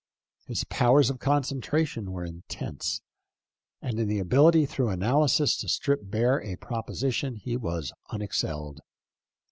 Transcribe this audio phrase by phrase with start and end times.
[0.47, 3.01] His powers of concentration were intense,
[3.83, 8.79] and in the ability through analysis to strip bare a proposition he was unexcelled.